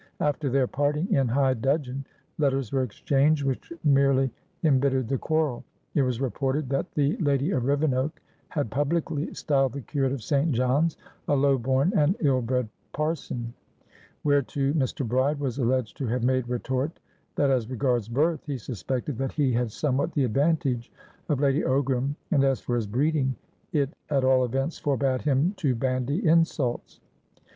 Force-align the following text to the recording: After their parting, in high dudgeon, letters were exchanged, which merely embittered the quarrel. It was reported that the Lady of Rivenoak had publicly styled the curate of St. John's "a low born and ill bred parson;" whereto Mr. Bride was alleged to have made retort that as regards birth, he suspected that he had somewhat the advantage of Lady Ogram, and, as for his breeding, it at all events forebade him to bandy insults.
After 0.19 0.49
their 0.49 0.65
parting, 0.65 1.13
in 1.13 1.27
high 1.27 1.53
dudgeon, 1.53 2.05
letters 2.39 2.71
were 2.71 2.81
exchanged, 2.81 3.45
which 3.45 3.71
merely 3.83 4.31
embittered 4.63 5.07
the 5.07 5.19
quarrel. 5.19 5.63
It 5.93 6.01
was 6.01 6.19
reported 6.19 6.69
that 6.69 6.91
the 6.95 7.15
Lady 7.17 7.51
of 7.51 7.65
Rivenoak 7.65 8.19
had 8.47 8.71
publicly 8.71 9.31
styled 9.35 9.73
the 9.73 9.81
curate 9.81 10.11
of 10.11 10.23
St. 10.23 10.51
John's 10.53 10.97
"a 11.27 11.35
low 11.35 11.55
born 11.59 11.93
and 11.95 12.15
ill 12.21 12.41
bred 12.41 12.67
parson;" 12.93 13.53
whereto 14.23 14.73
Mr. 14.73 15.07
Bride 15.07 15.39
was 15.39 15.59
alleged 15.59 15.95
to 15.97 16.07
have 16.07 16.23
made 16.23 16.47
retort 16.49 16.99
that 17.35 17.51
as 17.51 17.69
regards 17.69 18.09
birth, 18.09 18.43
he 18.47 18.57
suspected 18.57 19.19
that 19.19 19.33
he 19.33 19.51
had 19.53 19.71
somewhat 19.71 20.13
the 20.13 20.23
advantage 20.25 20.91
of 21.29 21.39
Lady 21.41 21.61
Ogram, 21.61 22.15
and, 22.31 22.43
as 22.43 22.59
for 22.59 22.75
his 22.75 22.87
breeding, 22.87 23.35
it 23.71 23.93
at 24.09 24.23
all 24.23 24.45
events 24.45 24.79
forebade 24.79 25.21
him 25.21 25.53
to 25.57 25.75
bandy 25.75 26.25
insults. 26.27 27.01